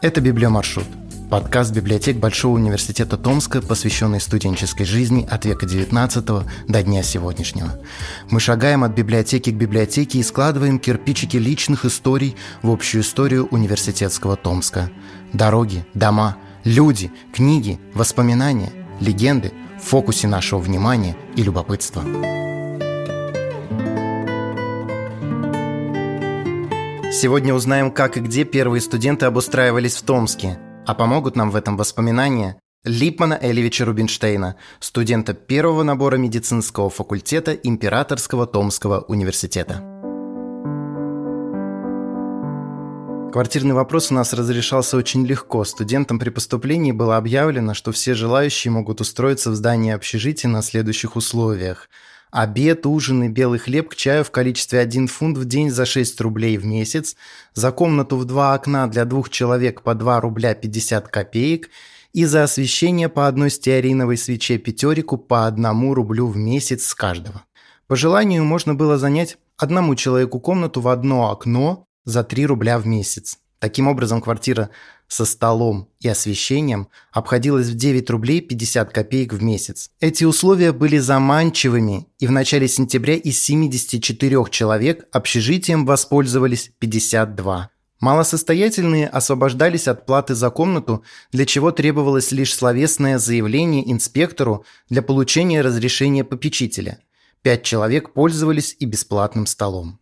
Это 0.00 0.20
«Библиомаршрут»– 0.20 0.86
подкаст 1.30 1.72
библиотек 1.72 2.18
Большого 2.18 2.54
университета 2.54 3.16
Томска, 3.16 3.60
посвященный 3.60 4.20
студенческой 4.20 4.84
жизни 4.84 5.26
от 5.28 5.44
века 5.44 5.66
XIX 5.66 6.48
до 6.68 6.82
дня 6.84 7.02
сегодняшнего. 7.02 7.80
Мы 8.30 8.38
шагаем 8.38 8.84
от 8.84 8.92
библиотеки 8.92 9.50
к 9.50 9.56
библиотеке 9.56 10.20
и 10.20 10.22
складываем 10.22 10.78
кирпичики 10.78 11.36
личных 11.36 11.84
историй 11.84 12.36
в 12.62 12.70
общую 12.70 13.02
историю 13.02 13.46
университетского 13.46 14.36
Томска. 14.36 14.88
Дороги, 15.32 15.84
дома, 15.94 16.36
люди, 16.62 17.10
книги, 17.34 17.80
воспоминания, 17.92 18.70
легенды 19.00 19.52
в 19.80 19.84
фокусе 19.84 20.28
нашего 20.28 20.60
внимания 20.60 21.16
и 21.34 21.42
любопытства. 21.42 22.04
Сегодня 27.20 27.52
узнаем, 27.52 27.90
как 27.90 28.16
и 28.16 28.20
где 28.20 28.44
первые 28.44 28.80
студенты 28.80 29.26
обустраивались 29.26 29.96
в 29.96 30.02
Томске. 30.02 30.56
А 30.86 30.94
помогут 30.94 31.34
нам 31.34 31.50
в 31.50 31.56
этом 31.56 31.76
воспоминания 31.76 32.60
Липмана 32.84 33.36
Элевича 33.42 33.84
Рубинштейна, 33.84 34.54
студента 34.78 35.34
первого 35.34 35.82
набора 35.82 36.14
медицинского 36.14 36.90
факультета 36.90 37.54
Императорского 37.54 38.46
Томского 38.46 39.00
университета. 39.00 39.82
Квартирный 43.32 43.74
вопрос 43.74 44.12
у 44.12 44.14
нас 44.14 44.32
разрешался 44.32 44.96
очень 44.96 45.26
легко. 45.26 45.64
Студентам 45.64 46.20
при 46.20 46.30
поступлении 46.30 46.92
было 46.92 47.16
объявлено, 47.16 47.74
что 47.74 47.90
все 47.90 48.14
желающие 48.14 48.70
могут 48.70 49.00
устроиться 49.00 49.50
в 49.50 49.56
здании 49.56 49.92
общежития 49.92 50.48
на 50.48 50.62
следующих 50.62 51.16
условиях– 51.16 51.90
Обед, 52.30 52.84
ужин 52.84 53.22
и 53.24 53.28
белый 53.28 53.58
хлеб 53.58 53.88
к 53.90 53.96
чаю 53.96 54.22
в 54.24 54.30
количестве 54.30 54.80
1 54.80 55.08
фунт 55.08 55.38
в 55.38 55.44
день 55.46 55.70
за 55.70 55.86
6 55.86 56.20
рублей 56.20 56.58
в 56.58 56.66
месяц, 56.66 57.16
за 57.54 57.72
комнату 57.72 58.16
в 58.16 58.24
два 58.24 58.54
окна 58.54 58.86
для 58.86 59.04
двух 59.04 59.30
человек 59.30 59.82
по 59.82 59.94
2 59.94 60.20
рубля 60.20 60.54
50 60.54 61.08
копеек 61.08 61.70
и 62.12 62.24
за 62.24 62.42
освещение 62.42 63.08
по 63.08 63.26
одной 63.26 63.50
стеариновой 63.50 64.16
свече 64.16 64.58
пятерику 64.58 65.16
по 65.16 65.46
1 65.46 65.92
рублю 65.92 66.26
в 66.26 66.36
месяц 66.36 66.86
с 66.86 66.94
каждого. 66.94 67.44
По 67.86 67.96
желанию 67.96 68.44
можно 68.44 68.74
было 68.74 68.98
занять 68.98 69.38
одному 69.56 69.94
человеку 69.94 70.40
комнату 70.40 70.80
в 70.80 70.88
одно 70.88 71.30
окно 71.30 71.86
за 72.04 72.24
3 72.24 72.46
рубля 72.46 72.78
в 72.78 72.86
месяц. 72.86 73.38
Таким 73.58 73.88
образом, 73.88 74.20
квартира 74.20 74.70
со 75.08 75.24
столом 75.24 75.88
и 76.00 76.08
освещением 76.08 76.88
обходилась 77.12 77.68
в 77.68 77.74
9 77.74 78.08
рублей 78.10 78.40
50 78.40 78.92
копеек 78.92 79.32
в 79.32 79.42
месяц. 79.42 79.90
Эти 80.00 80.24
условия 80.24 80.72
были 80.72 80.98
заманчивыми, 80.98 82.06
и 82.18 82.26
в 82.26 82.30
начале 82.30 82.68
сентября 82.68 83.14
из 83.14 83.40
74 83.42 84.44
человек 84.50 85.08
общежитием 85.10 85.86
воспользовались 85.86 86.70
52. 86.78 87.70
Малосостоятельные 88.00 89.08
освобождались 89.08 89.88
от 89.88 90.06
платы 90.06 90.36
за 90.36 90.50
комнату, 90.50 91.02
для 91.32 91.46
чего 91.46 91.72
требовалось 91.72 92.30
лишь 92.30 92.54
словесное 92.54 93.18
заявление 93.18 93.90
инспектору 93.90 94.64
для 94.88 95.02
получения 95.02 95.62
разрешения 95.62 96.22
попечителя. 96.22 97.00
Пять 97.42 97.64
человек 97.64 98.12
пользовались 98.12 98.76
и 98.78 98.84
бесплатным 98.84 99.46
столом. 99.46 99.98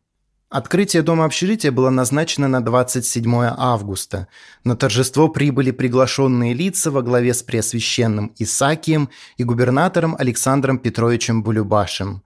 Открытие 0.49 1.03
дома 1.03 1.25
общежития 1.25 1.73
было 1.73 1.91
назначено 1.91 2.47
на 2.47 2.61
27 2.61 3.35
августа. 3.57 4.29
На 4.63 4.77
торжество 4.77 5.29
прибыли 5.29 5.73
приглашенные 5.73 6.55
лица 6.55 6.93
во 6.93 7.03
главе 7.03 7.35
с 7.35 7.43
Преосвященным 7.43 8.33
Исакием 8.39 9.11
и 9.37 9.43
губернатором 9.43 10.15
Александром 10.17 10.79
Петровичем 10.79 11.43
Булюбашем. 11.43 12.23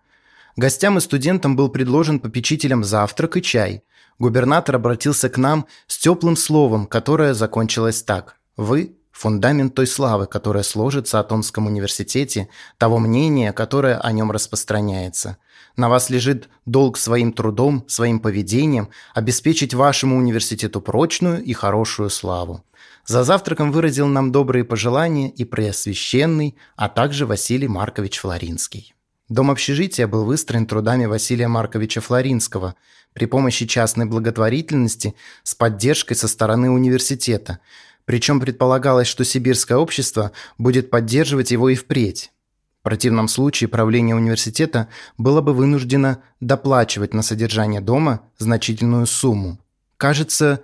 Гостям 0.57 0.99
и 0.99 1.01
студентам 1.01 1.57
был 1.57 1.71
предложен 1.71 2.21
попечителям 2.21 2.85
завтрак 2.85 3.39
и 3.39 3.43
чай. 3.43 3.85
Губернатор 4.19 4.77
обратился 4.77 5.31
к 5.31 5.39
нам 5.39 5.67
с 5.87 5.97
теплым 5.97 6.37
словом, 6.37 6.87
которое 6.87 7.33
закончилось 7.33 8.03
так. 8.03 8.37
«Вы– 8.59 8.97
фундамент 9.13 9.75
той 9.75 9.87
славы, 9.87 10.27
которая 10.27 10.63
сложится 10.63 11.21
о 11.21 11.25
Томском 11.25 11.67
университете, 11.67 12.49
того 12.79 12.99
мнения, 12.99 13.53
которое 13.53 13.99
о 13.99 14.13
нем 14.13 14.31
распространяется». 14.31 15.39
На 15.77 15.89
вас 15.89 16.11
лежит 16.11 16.49
долг 16.67 16.99
своим 16.99 17.33
трудом, 17.33 17.85
своим 17.89 18.21
поведением 18.21 18.91
обеспечить 19.15 19.73
вашему 19.73 20.17
университету 20.17 20.81
прочную 20.81 21.43
и 21.43 21.53
хорошую 21.53 22.11
славу. 22.11 22.65
За 23.07 23.25
завтраком 23.25 23.73
выразил 23.73 24.07
нам 24.07 24.31
добрые 24.31 24.65
пожелания 24.65 25.31
и 25.31 25.45
Преосвященный, 25.45 26.57
а 26.77 26.89
также 26.89 27.27
Василий 27.27 27.69
Маркович 27.69 28.19
Флоринский. 28.19 28.95
Дом 29.29 29.51
общежития 29.51 30.07
был 30.07 30.25
выстроен 30.25 30.67
трудами 30.67 31.07
Василия 31.07 31.49
Марковича 31.49 32.01
Флоринского 32.01 32.75
при 33.13 33.27
помощи 33.27 33.67
частной 33.67 34.07
благотворительности 34.07 35.15
с 35.45 35.55
поддержкой 35.55 36.15
со 36.15 36.29
стороны 36.29 36.71
университета, 36.71 37.61
причем 38.05 38.41
предполагалось, 38.41 39.07
что 39.07 39.25
сибирское 39.25 39.79
общество 39.79 40.33
будет 40.59 40.91
поддерживать 40.91 41.51
его 41.51 41.69
и 41.69 41.75
впредь. 41.75 42.33
В 42.81 42.83
противном 42.83 43.29
случае 43.29 43.69
правление 43.69 44.17
университета 44.17 44.89
было 45.19 45.43
бы 45.43 45.53
вынуждено 45.53 46.23
доплачивать 46.41 47.13
на 47.13 47.23
содержание 47.23 47.83
дома 47.83 48.23
значительную 48.39 49.07
сумму. 49.07 49.59
Кажется, 49.99 50.63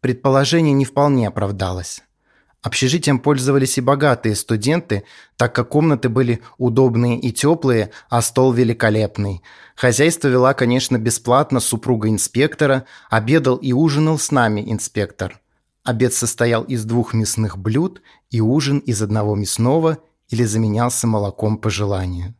предположение 0.00 0.72
не 0.72 0.86
вполне 0.86 1.28
оправдалось. 1.28 2.02
Общежитием 2.62 3.18
пользовались 3.18 3.78
и 3.78 3.80
богатые 3.80 4.34
студенты, 4.34 5.04
так 5.36 5.54
как 5.54 5.70
комнаты 5.70 6.10
были 6.10 6.42
удобные 6.58 7.18
и 7.18 7.32
теплые, 7.32 7.90
а 8.10 8.20
стол 8.20 8.52
великолепный. 8.52 9.42
Хозяйство 9.76 10.28
вела, 10.28 10.52
конечно, 10.52 10.98
бесплатно 10.98 11.60
супруга 11.60 12.08
инспектора, 12.08 12.84
обедал 13.08 13.56
и 13.56 13.72
ужинал 13.72 14.18
с 14.18 14.30
нами 14.30 14.62
инспектор. 14.70 15.40
Обед 15.84 16.12
состоял 16.12 16.62
из 16.64 16.84
двух 16.84 17.14
мясных 17.14 17.56
блюд 17.56 18.02
и 18.30 18.40
ужин 18.40 18.78
из 18.78 19.00
одного 19.02 19.34
мясного 19.34 19.98
или 20.28 20.44
заменялся 20.44 21.06
молоком 21.06 21.58
по 21.58 21.70
желанию. 21.70 22.34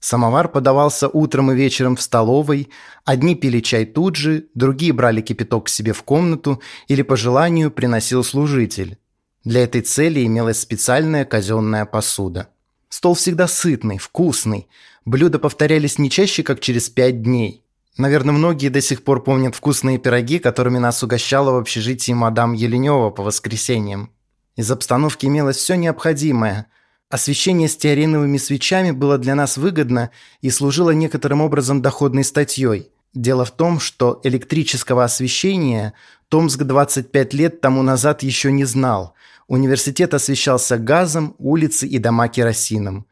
Самовар 0.00 0.48
подавался 0.48 1.08
утром 1.08 1.50
и 1.50 1.56
вечером 1.56 1.96
в 1.96 2.02
столовой, 2.02 2.68
одни 3.04 3.34
пили 3.34 3.60
чай 3.60 3.84
тут 3.84 4.14
же, 4.14 4.46
другие 4.54 4.92
брали 4.92 5.20
кипяток 5.20 5.66
к 5.66 5.68
себе 5.68 5.92
в 5.92 6.02
комнату 6.04 6.62
или 6.86 7.02
по 7.02 7.16
желанию 7.16 7.70
приносил 7.70 8.22
служитель. 8.22 8.98
Для 9.44 9.64
этой 9.64 9.80
цели 9.80 10.24
имелась 10.24 10.60
специальная 10.60 11.24
казенная 11.24 11.84
посуда. 11.84 12.50
Стол 12.88 13.14
всегда 13.14 13.48
сытный, 13.48 13.98
вкусный. 13.98 14.68
Блюда 15.04 15.38
повторялись 15.38 15.98
не 15.98 16.10
чаще, 16.10 16.42
как 16.42 16.60
через 16.60 16.88
пять 16.88 17.22
дней. 17.22 17.64
Наверное, 17.98 18.34
многие 18.34 18.70
до 18.70 18.80
сих 18.80 19.04
пор 19.04 19.22
помнят 19.22 19.54
вкусные 19.54 19.98
пироги, 19.98 20.38
которыми 20.38 20.78
нас 20.78 21.02
угощала 21.02 21.50
в 21.50 21.56
общежитии 21.56 22.12
мадам 22.12 22.54
Еленева 22.54 23.10
по 23.10 23.22
воскресеньям. 23.22 24.10
Из 24.56 24.70
обстановки 24.70 25.26
имелось 25.26 25.58
все 25.58 25.74
необходимое– 25.74 26.66
Освещение 27.10 27.68
стеариновыми 27.68 28.36
свечами 28.36 28.90
было 28.90 29.16
для 29.16 29.34
нас 29.34 29.56
выгодно 29.56 30.10
и 30.42 30.50
служило 30.50 30.90
некоторым 30.90 31.40
образом 31.40 31.80
доходной 31.80 32.22
статьей. 32.22 32.90
Дело 33.14 33.46
в 33.46 33.50
том, 33.50 33.80
что 33.80 34.20
электрического 34.24 35.04
освещения 35.04 35.94
Томск 36.28 36.58
25 36.58 37.32
лет 37.32 37.62
тому 37.62 37.82
назад 37.82 38.22
еще 38.22 38.52
не 38.52 38.66
знал. 38.66 39.14
Университет 39.46 40.12
освещался 40.12 40.76
газом, 40.76 41.34
улицы 41.38 41.86
и 41.86 41.98
дома 41.98 42.28
керосином. 42.28 43.06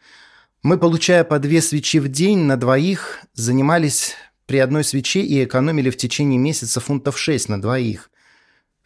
Мы, 0.63 0.77
получая 0.77 1.25
по 1.25 1.39
две 1.39 1.63
свечи 1.63 1.99
в 1.99 2.09
день 2.09 2.41
на 2.41 2.59
двоих, 2.59 3.21
занимались 3.33 4.15
при 4.47 4.59
одной 4.59 4.85
свече 4.85 5.21
и 5.21 5.45
экономили 5.45 5.91
в 5.91 5.97
течение 5.97 6.39
месяца 6.39 6.81
фунтов 6.81 7.19
6 7.19 7.49
на 7.49 7.61
двоих. 7.61 8.11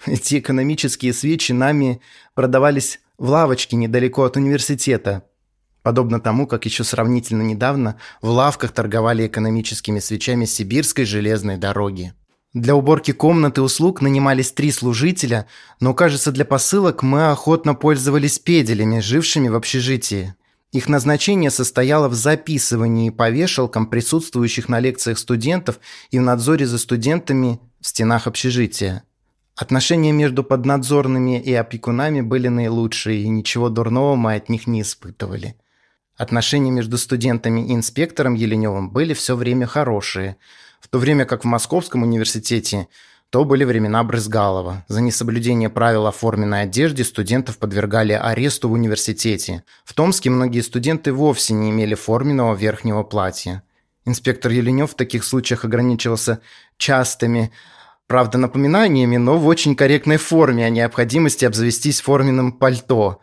Эти 0.06 0.38
экономические 0.38 1.12
свечи 1.12 1.52
нами 1.52 2.00
продавались 2.34 3.00
в 3.18 3.28
лавочке 3.28 3.76
недалеко 3.76 4.24
от 4.24 4.36
университета, 4.36 5.24
подобно 5.82 6.20
тому, 6.20 6.46
как 6.46 6.64
еще 6.64 6.84
сравнительно 6.84 7.42
недавно 7.42 7.96
в 8.22 8.30
лавках 8.30 8.72
торговали 8.72 9.26
экономическими 9.26 9.98
свечами 9.98 10.46
сибирской 10.46 11.04
железной 11.04 11.58
дороги. 11.58 12.14
Для 12.52 12.74
уборки 12.74 13.12
комнат 13.12 13.58
и 13.58 13.60
услуг 13.60 14.00
нанимались 14.00 14.50
три 14.50 14.72
служителя, 14.72 15.46
но, 15.78 15.94
кажется, 15.94 16.32
для 16.32 16.44
посылок 16.44 17.02
мы 17.04 17.30
охотно 17.30 17.74
пользовались 17.74 18.40
педелями, 18.40 18.98
жившими 18.98 19.48
в 19.48 19.54
общежитии. 19.54 20.34
Их 20.72 20.88
назначение 20.88 21.50
состояло 21.50 22.08
в 22.08 22.14
записывании 22.14 23.10
по 23.10 23.28
вешалкам 23.28 23.86
присутствующих 23.86 24.68
на 24.68 24.78
лекциях 24.78 25.18
студентов 25.18 25.80
и 26.10 26.18
в 26.18 26.22
надзоре 26.22 26.64
за 26.66 26.78
студентами 26.78 27.58
в 27.80 27.88
стенах 27.88 28.28
общежития. 28.28 29.02
Отношения 29.56 30.12
между 30.12 30.44
поднадзорными 30.44 31.40
и 31.40 31.52
опекунами 31.52 32.20
были 32.20 32.46
наилучшие, 32.48 33.22
и 33.22 33.28
ничего 33.28 33.68
дурного 33.68 34.14
мы 34.14 34.36
от 34.36 34.48
них 34.48 34.68
не 34.68 34.82
испытывали. 34.82 35.56
Отношения 36.16 36.70
между 36.70 36.98
студентами 36.98 37.66
и 37.66 37.74
инспектором 37.74 38.34
Еленевым 38.34 38.90
были 38.90 39.12
все 39.12 39.34
время 39.34 39.66
хорошие, 39.66 40.36
в 40.80 40.88
то 40.88 40.98
время 40.98 41.24
как 41.24 41.42
в 41.42 41.46
Московском 41.48 42.04
университете 42.04 42.88
то 43.30 43.44
были 43.44 43.64
времена 43.64 44.02
Брызгалова. 44.04 44.84
За 44.88 45.00
несоблюдение 45.00 45.70
правил 45.70 46.06
о 46.06 46.12
форменной 46.12 46.62
одежде 46.62 47.04
студентов 47.04 47.58
подвергали 47.58 48.12
аресту 48.12 48.68
в 48.68 48.72
университете. 48.72 49.64
В 49.84 49.94
Томске 49.94 50.30
многие 50.30 50.60
студенты 50.60 51.12
вовсе 51.12 51.54
не 51.54 51.70
имели 51.70 51.94
форменного 51.94 52.54
верхнего 52.54 53.02
платья. 53.04 53.62
Инспектор 54.04 54.50
Еленев 54.50 54.92
в 54.92 54.96
таких 54.96 55.24
случаях 55.24 55.64
ограничивался 55.64 56.40
частыми 56.76 57.52
Правда, 58.10 58.38
напоминаниями, 58.38 59.18
но 59.18 59.38
в 59.38 59.46
очень 59.46 59.76
корректной 59.76 60.16
форме 60.16 60.66
о 60.66 60.68
необходимости 60.68 61.44
обзавестись 61.44 62.00
форменным 62.00 62.50
пальто. 62.50 63.20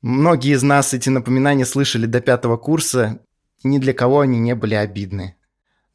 Многие 0.00 0.54
из 0.54 0.62
нас 0.62 0.94
эти 0.94 1.10
напоминания 1.10 1.66
слышали 1.66 2.06
до 2.06 2.22
пятого 2.22 2.56
курса, 2.56 3.20
и 3.62 3.68
ни 3.68 3.76
для 3.76 3.92
кого 3.92 4.20
они 4.20 4.38
не 4.38 4.54
были 4.54 4.74
обидны. 4.74 5.36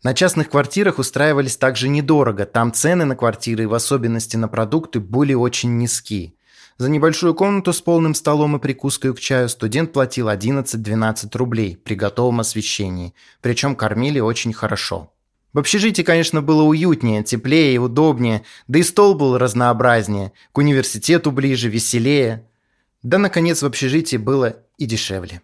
На 0.08 0.14
частных 0.14 0.50
квартирах 0.50 1.00
устраивались 1.00 1.58
также 1.58 1.90
недорого, 1.90 2.46
там 2.46 2.72
цены 2.72 3.04
на 3.04 3.18
квартиры, 3.18 3.68
в 3.68 3.74
особенности 3.74 4.38
на 4.38 4.48
продукты, 4.48 5.02
были 5.02 5.34
очень 5.34 5.78
низки. 5.78 6.34
За 6.78 6.90
небольшую 6.90 7.36
комнату 7.36 7.74
с 7.74 7.82
полным 7.82 8.16
столом 8.16 8.56
и 8.56 8.60
прикуской 8.60 9.14
к 9.14 9.20
чаю 9.20 9.50
студент 9.50 9.92
платил 9.92 10.30
11-12 10.30 11.38
рублей 11.38 11.76
при 11.76 11.96
готовом 11.96 12.40
освещении, 12.40 13.14
причем 13.42 13.76
кормили 13.76 14.22
очень 14.22 14.54
хорошо. 14.54 15.12
В 15.52 15.60
общежитии, 15.60 16.04
конечно, 16.04 16.42
было 16.42 16.64
уютнее, 16.64 17.22
теплее 17.22 17.76
и 17.76 17.78
удобнее, 17.78 18.44
да 18.70 18.80
и 18.80 18.84
стол 18.84 19.14
был 19.14 19.38
разнообразнее, 19.38 20.32
к 20.54 20.58
университету 20.58 21.34
ближе, 21.34 21.68
веселее. 21.68 22.48
Да, 23.04 23.18
наконец, 23.18 23.62
в 23.62 23.66
общежитии 23.66 24.16
было 24.16 24.56
и 24.78 24.86
дешевле. 24.86 25.42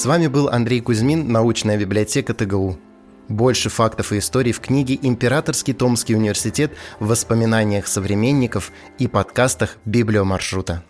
С 0.00 0.06
вами 0.06 0.28
был 0.28 0.48
Андрей 0.48 0.80
Кузьмин, 0.80 1.30
научная 1.30 1.76
библиотека 1.76 2.32
ТГУ. 2.32 2.78
Больше 3.28 3.68
фактов 3.68 4.14
и 4.14 4.18
историй 4.18 4.52
в 4.52 4.60
книге 4.60 4.98
«Императорский 5.02 5.74
Томский 5.74 6.16
университет» 6.16 6.72
в 7.00 7.08
воспоминаниях 7.08 7.86
современников 7.86 8.72
и 8.98 9.08
подкастах 9.08 9.76
«Библиомаршрута». 9.84 10.82